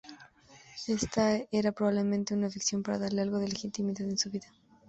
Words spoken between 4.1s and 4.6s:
su vida.